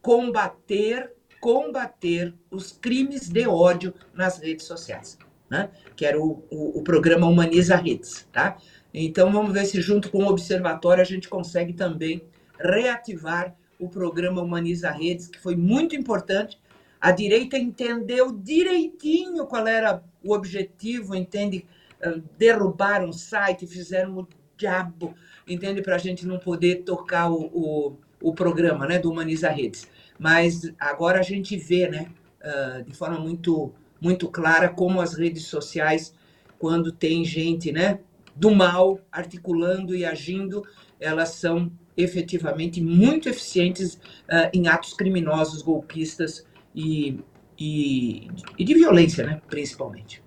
combater, 0.00 1.10
combater 1.42 2.32
os 2.52 2.70
crimes 2.70 3.28
de 3.28 3.48
ódio 3.48 3.92
nas 4.14 4.38
redes 4.38 4.64
sociais. 4.64 5.18
Né? 5.50 5.68
Que 5.96 6.06
era 6.06 6.18
o, 6.18 6.44
o, 6.48 6.78
o 6.78 6.84
programa 6.84 7.26
Humaniza 7.26 7.74
Redes. 7.74 8.28
Tá? 8.32 8.56
Então, 8.94 9.32
vamos 9.32 9.52
ver 9.52 9.66
se, 9.66 9.80
junto 9.80 10.08
com 10.08 10.18
o 10.18 10.28
Observatório, 10.28 11.02
a 11.02 11.04
gente 11.04 11.28
consegue 11.28 11.72
também 11.72 12.22
reativar 12.60 13.56
o 13.76 13.88
programa 13.88 14.40
Humaniza 14.40 14.88
Redes, 14.92 15.26
que 15.26 15.40
foi 15.40 15.56
muito 15.56 15.96
importante. 15.96 16.60
A 17.00 17.10
direita 17.10 17.58
entendeu 17.58 18.30
direitinho 18.30 19.44
qual 19.46 19.66
era 19.66 20.00
o 20.22 20.32
objetivo, 20.32 21.16
entende? 21.16 21.66
Ah, 22.00 22.20
derrubaram 22.38 23.08
o 23.08 23.12
site, 23.12 23.66
fizeram 23.66 24.16
o 24.16 24.28
diabo, 24.56 25.12
entende? 25.48 25.82
Para 25.82 25.96
a 25.96 25.98
gente 25.98 26.24
não 26.24 26.38
poder 26.38 26.84
tocar 26.84 27.28
o, 27.32 27.46
o, 27.52 27.96
o, 28.22 28.32
programa 28.34 28.86
né, 28.86 28.98
do 28.98 29.10
Humaniza 29.10 29.48
Redes. 29.48 29.88
Mas 30.18 30.72
agora 30.78 31.20
a 31.20 31.22
gente 31.22 31.56
vê, 31.56 31.88
né, 31.88 32.08
uh, 32.42 32.82
de 32.84 32.94
forma 32.94 33.18
muito, 33.18 33.72
muito 34.00 34.28
clara, 34.28 34.68
como 34.68 35.00
as 35.00 35.14
redes 35.14 35.44
sociais, 35.44 36.14
quando 36.58 36.92
tem 36.92 37.24
gente 37.24 37.72
né, 37.72 37.98
do 38.34 38.50
mal 38.50 39.00
articulando 39.10 39.94
e 39.94 40.04
agindo, 40.04 40.62
elas 41.00 41.30
são 41.30 41.70
efetivamente 41.96 42.80
muito 42.80 43.28
eficientes 43.28 43.94
uh, 43.94 44.48
em 44.52 44.68
atos 44.68 44.94
criminosos, 44.94 45.62
golpistas 45.62 46.46
e, 46.74 47.18
e, 47.58 48.28
e 48.58 48.64
de 48.64 48.74
violência, 48.74 49.26
né, 49.26 49.42
principalmente. 49.48 50.21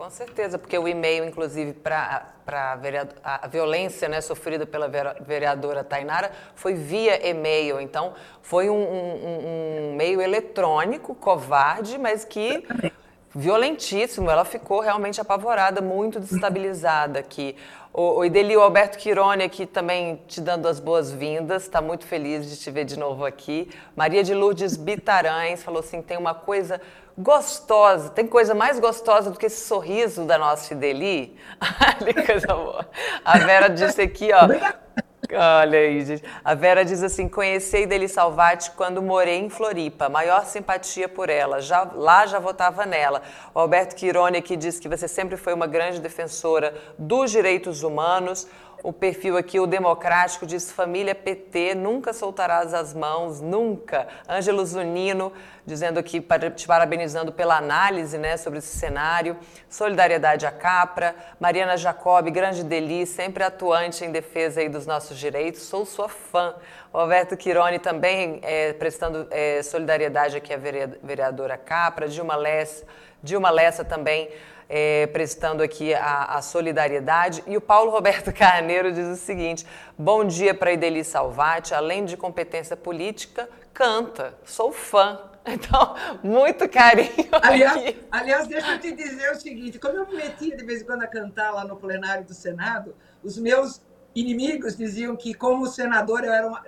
Com 0.00 0.08
certeza, 0.08 0.56
porque 0.56 0.78
o 0.78 0.88
e-mail, 0.88 1.26
inclusive, 1.26 1.74
para 1.74 2.32
a 3.22 3.46
violência 3.46 4.08
né, 4.08 4.22
sofrida 4.22 4.64
pela 4.64 4.88
vereadora 5.20 5.84
Tainara 5.84 6.32
foi 6.54 6.72
via 6.72 7.28
e-mail. 7.28 7.78
Então, 7.78 8.14
foi 8.40 8.70
um, 8.70 8.82
um, 8.82 9.90
um 9.90 9.96
meio 9.96 10.22
eletrônico, 10.22 11.14
covarde, 11.14 11.98
mas 11.98 12.24
que 12.24 12.66
violentíssimo. 13.34 14.30
Ela 14.30 14.46
ficou 14.46 14.80
realmente 14.80 15.20
apavorada, 15.20 15.82
muito 15.82 16.18
destabilizada 16.18 17.18
aqui. 17.18 17.54
O, 17.92 18.20
o 18.20 18.24
Ideli, 18.24 18.56
o 18.56 18.62
Alberto 18.62 18.96
Quirone 18.96 19.42
aqui 19.42 19.66
também 19.66 20.22
te 20.26 20.40
dando 20.40 20.66
as 20.66 20.80
boas-vindas, 20.80 21.64
está 21.64 21.82
muito 21.82 22.06
feliz 22.06 22.48
de 22.48 22.56
te 22.56 22.70
ver 22.70 22.86
de 22.86 22.98
novo 22.98 23.26
aqui. 23.26 23.68
Maria 23.94 24.24
de 24.24 24.32
Lourdes 24.32 24.78
Bitarães 24.78 25.62
falou 25.62 25.80
assim: 25.80 26.00
tem 26.00 26.16
uma 26.16 26.34
coisa 26.34 26.80
gostosa, 27.22 28.10
tem 28.10 28.26
coisa 28.26 28.54
mais 28.54 28.78
gostosa 28.78 29.30
do 29.30 29.38
que 29.38 29.46
esse 29.46 29.66
sorriso 29.66 30.24
da 30.24 30.38
nossa 30.38 30.72
Ideli? 30.72 31.36
Olha 32.00 32.14
que 32.14 32.22
coisa 32.22 32.46
boa. 32.48 32.88
A 33.24 33.38
Vera 33.38 33.68
disse 33.68 34.00
aqui, 34.00 34.30
ó. 34.32 34.48
Olha 35.32 35.78
aí, 35.78 36.04
gente. 36.04 36.24
A 36.44 36.54
Vera 36.54 36.84
diz 36.84 37.02
assim: 37.02 37.28
conheci 37.28 37.76
a 37.76 37.80
Ideli 37.80 38.08
Salvati 38.08 38.72
quando 38.72 39.00
morei 39.00 39.38
em 39.38 39.48
Floripa. 39.48 40.08
Maior 40.08 40.44
simpatia 40.44 41.08
por 41.08 41.28
ela. 41.28 41.60
Já, 41.60 41.88
lá 41.94 42.26
já 42.26 42.38
votava 42.38 42.84
nela. 42.84 43.22
O 43.54 43.60
Alberto 43.60 43.94
Quirone 43.94 44.38
aqui 44.38 44.56
diz 44.56 44.80
que 44.80 44.88
você 44.88 45.06
sempre 45.06 45.36
foi 45.36 45.52
uma 45.54 45.66
grande 45.66 46.00
defensora 46.00 46.74
dos 46.98 47.30
direitos 47.30 47.82
humanos. 47.82 48.48
O 48.82 48.94
perfil 48.94 49.36
aqui, 49.36 49.60
o 49.60 49.66
democrático, 49.66 50.46
diz 50.46 50.72
família 50.72 51.14
PT, 51.14 51.74
nunca 51.74 52.14
soltarás 52.14 52.72
as 52.72 52.94
mãos, 52.94 53.38
nunca. 53.38 54.08
Ângelo 54.26 54.64
Zunino, 54.64 55.34
dizendo 55.66 55.98
aqui, 55.98 56.24
te 56.56 56.66
parabenizando 56.66 57.30
pela 57.30 57.58
análise 57.58 58.16
né, 58.16 58.38
sobre 58.38 58.58
esse 58.58 58.78
cenário. 58.78 59.36
Solidariedade 59.68 60.46
à 60.46 60.50
Capra. 60.50 61.14
Mariana 61.38 61.76
Jacob, 61.76 62.30
grande 62.30 62.64
delícia, 62.64 63.22
sempre 63.22 63.44
atuante 63.44 64.02
em 64.02 64.10
defesa 64.10 64.62
aí 64.62 64.68
dos 64.70 64.86
nossos 64.86 65.18
direitos. 65.18 65.60
Sou 65.60 65.84
sua 65.84 66.08
fã. 66.08 66.54
O 66.90 66.96
Alberto 66.96 67.36
Quirone 67.36 67.78
também 67.78 68.40
é, 68.42 68.72
prestando 68.72 69.26
é, 69.30 69.62
solidariedade 69.62 70.38
aqui 70.38 70.54
à 70.54 70.56
vereadora 70.56 71.58
Capra. 71.58 72.08
Dilma 72.08 72.34
Lessa, 72.34 72.86
Dilma 73.22 73.50
Lessa 73.50 73.84
também 73.84 74.30
é, 74.72 75.08
prestando 75.08 75.64
aqui 75.64 75.92
a, 75.92 76.36
a, 76.36 76.40
solidariedade. 76.40 77.42
E 77.44 77.56
o 77.56 77.60
Paulo 77.60 77.90
Roberto 77.90 78.30
Carneiro 78.32 78.92
diz 78.92 79.08
o 79.08 79.16
seguinte: 79.16 79.66
bom 79.98 80.24
dia 80.24 80.54
para 80.54 80.72
Ideli 80.72 81.02
Salvati, 81.02 81.74
além 81.74 82.04
de 82.04 82.16
competência 82.16 82.76
política, 82.76 83.48
canta, 83.74 84.38
sou 84.44 84.72
fã. 84.72 85.18
Então, 85.42 85.96
muito 86.22 86.68
carinho. 86.68 87.10
Aliás, 87.40 87.78
aqui. 87.78 88.06
aliás, 88.12 88.46
deixa 88.46 88.74
eu 88.74 88.78
te 88.78 88.92
dizer 88.92 89.32
o 89.32 89.34
seguinte: 89.34 89.78
como 89.78 89.96
eu 89.96 90.06
me 90.06 90.16
metia 90.16 90.54
de 90.54 90.62
vez 90.62 90.82
em 90.82 90.84
quando 90.84 91.02
a 91.02 91.06
cantar 91.06 91.50
lá 91.50 91.64
no 91.64 91.76
plenário 91.76 92.26
do 92.26 92.34
Senado, 92.34 92.94
os 93.24 93.38
meus 93.38 93.80
inimigos 94.14 94.76
diziam 94.76 95.16
que, 95.16 95.32
como 95.32 95.66
senador, 95.66 96.24
eu 96.24 96.32
era 96.32 96.46
uma, 96.46 96.62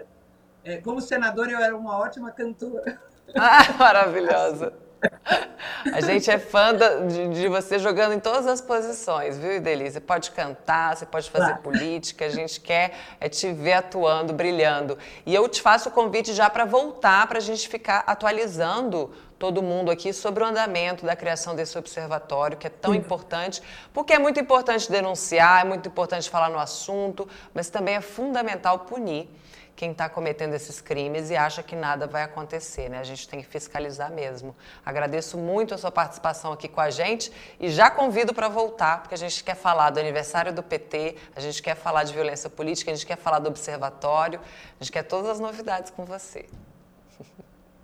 é, 0.64 0.78
como 0.78 1.02
senador, 1.02 1.50
eu 1.50 1.58
era 1.58 1.76
uma 1.76 1.98
ótima 1.98 2.30
cantora. 2.30 2.98
Ah, 3.36 3.74
maravilhosa. 3.78 4.72
A 5.92 6.00
gente 6.00 6.30
é 6.30 6.38
fã 6.38 6.74
de, 6.74 7.28
de, 7.28 7.48
você 7.48 7.78
jogando 7.78 8.12
em 8.12 8.20
todas 8.20 8.46
as 8.46 8.60
posições, 8.60 9.36
viu, 9.36 9.56
Ideli? 9.56 9.90
Você 9.90 10.00
pode 10.00 10.30
cantar, 10.30 10.96
você 10.96 11.04
pode 11.04 11.28
fazer 11.30 11.46
claro. 11.46 11.62
política, 11.62 12.26
a 12.26 12.28
gente 12.28 12.60
quer 12.60 12.92
é 13.20 13.28
te 13.28 13.52
ver 13.52 13.74
atuando, 13.74 14.32
brilhando. 14.32 14.96
E 15.26 15.34
eu 15.34 15.48
te 15.48 15.60
faço 15.60 15.88
o 15.88 15.92
convite 15.92 16.32
já 16.32 16.48
para 16.48 16.64
voltar, 16.64 17.26
para 17.26 17.38
a 17.38 17.40
gente 17.40 17.68
ficar 17.68 18.04
atualizando 18.06 19.10
todo 19.38 19.60
mundo 19.60 19.90
aqui 19.90 20.12
sobre 20.12 20.44
o 20.44 20.46
andamento 20.46 21.04
da 21.04 21.16
criação 21.16 21.56
desse 21.56 21.76
observatório, 21.76 22.56
que 22.56 22.68
é 22.68 22.70
tão 22.70 22.94
importante, 22.94 23.60
porque 23.92 24.12
é 24.12 24.18
muito 24.18 24.38
importante 24.38 24.88
denunciar, 24.88 25.62
é 25.62 25.64
muito 25.64 25.88
importante 25.88 26.30
falar 26.30 26.48
no 26.48 26.60
assunto, 26.60 27.28
mas 27.52 27.68
também 27.68 27.96
é 27.96 28.00
fundamental 28.00 28.80
punir 28.80 29.28
quem 29.74 29.92
está 29.92 30.08
cometendo 30.08 30.54
esses 30.54 30.80
crimes 30.80 31.30
e 31.30 31.36
acha 31.36 31.62
que 31.62 31.74
nada 31.74 32.06
vai 32.06 32.22
acontecer, 32.22 32.88
né? 32.88 32.98
A 32.98 33.04
gente 33.04 33.28
tem 33.28 33.40
que 33.40 33.46
fiscalizar 33.46 34.12
mesmo. 34.12 34.54
Agradeço 34.84 35.36
muito 35.38 35.74
a 35.74 35.78
sua 35.78 35.90
participação 35.90 36.52
aqui 36.52 36.68
com 36.68 36.80
a 36.80 36.90
gente 36.90 37.32
e 37.58 37.70
já 37.70 37.90
convido 37.90 38.34
para 38.34 38.48
voltar, 38.48 39.00
porque 39.00 39.14
a 39.14 39.18
gente 39.18 39.42
quer 39.42 39.56
falar 39.56 39.90
do 39.90 39.98
aniversário 39.98 40.52
do 40.52 40.62
PT, 40.62 41.16
a 41.34 41.40
gente 41.40 41.62
quer 41.62 41.74
falar 41.74 42.04
de 42.04 42.12
violência 42.12 42.48
política, 42.48 42.90
a 42.90 42.94
gente 42.94 43.06
quer 43.06 43.16
falar 43.16 43.38
do 43.38 43.48
observatório, 43.48 44.40
a 44.80 44.84
gente 44.84 44.92
quer 44.92 45.02
todas 45.02 45.30
as 45.30 45.40
novidades 45.40 45.90
com 45.90 46.04
você. 46.04 46.46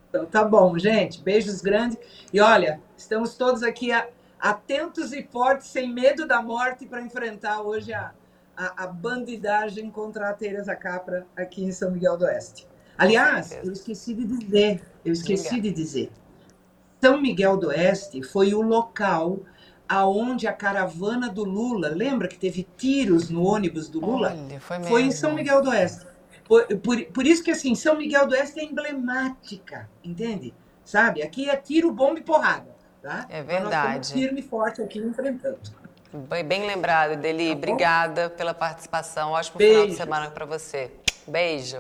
Então 0.09 0.25
tá 0.25 0.45
bom, 0.45 0.79
gente. 0.79 1.21
Beijos 1.21 1.61
grandes. 1.61 1.99
E 2.33 2.41
olha, 2.41 2.81
estamos 2.97 3.35
todos 3.37 3.63
aqui 3.63 3.91
atentos 4.39 5.13
e 5.13 5.23
fortes, 5.23 5.67
sem 5.67 5.93
medo 5.93 6.27
da 6.27 6.41
morte, 6.41 6.87
para 6.87 7.03
enfrentar 7.03 7.61
hoje 7.61 7.93
a 7.93 8.13
a, 8.59 8.85
a 8.85 8.87
bandidagem 8.89 9.89
contra 9.89 10.29
a 10.29 10.33
Teresa 10.33 10.75
Capra 10.75 11.25
aqui 11.37 11.63
em 11.63 11.71
São 11.71 11.93
Miguel 11.93 12.17
do 12.17 12.25
Oeste. 12.25 12.67
Aliás, 12.99 13.57
eu 13.63 13.73
esqueci 13.73 14.13
de 14.13 14.25
dizer, 14.25 14.83
eu 15.05 15.13
esqueci 15.13 15.61
de 15.61 15.71
dizer. 15.71 16.11
São 17.01 17.21
Miguel 17.21 17.57
do 17.57 17.69
Oeste 17.69 18.21
foi 18.25 18.53
o 18.53 18.61
local 18.61 19.39
aonde 19.89 20.49
a 20.49 20.53
caravana 20.53 21.29
do 21.29 21.45
Lula, 21.45 21.89
lembra 21.89 22.27
que 22.27 22.37
teve 22.37 22.67
tiros 22.77 23.31
no 23.31 23.45
ônibus 23.45 23.89
do 23.89 24.01
Lula? 24.01 24.37
Olha, 24.37 24.61
foi, 24.61 24.83
foi, 24.83 25.03
em 25.03 25.13
São 25.13 25.33
Miguel 25.33 25.63
do 25.63 25.71
Oeste. 25.71 26.05
Por, 26.45 26.67
por, 26.79 27.01
por, 27.07 27.27
isso 27.27 27.45
que 27.45 27.53
assim, 27.53 27.77
São 27.77 27.97
Miguel 27.97 28.27
do 28.27 28.33
Oeste 28.33 28.59
é 28.59 28.65
emblemática, 28.65 29.89
entende? 30.03 30.53
Sabe? 30.85 31.23
Aqui 31.23 31.49
é 31.49 31.57
tiro, 31.57 31.93
bomba 31.93 32.19
e 32.19 32.23
porrada, 32.23 32.75
tá? 33.01 33.27
É 33.31 33.43
verdade. 33.43 33.99
Nós 33.99 34.07
estamos 34.07 34.11
firme 34.11 34.41
e 34.41 34.43
forte 34.43 34.83
aqui 34.83 34.99
enfrentando. 34.99 35.78
Bem 36.13 36.67
lembrado, 36.67 37.17
Deli. 37.17 37.49
Tá 37.49 37.53
Obrigada 37.53 38.31
pela 38.31 38.55
participação. 38.55 39.33
Ótimo 39.33 39.59
Beijo. 39.59 39.75
final 39.75 39.87
de 39.89 39.97
semana 39.97 40.31
para 40.31 40.47
você. 40.47 40.91
Beijo. 41.27 41.79